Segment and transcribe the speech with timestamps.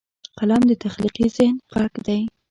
[0.37, 2.21] قلم د تخلیقي ذهن غږ دی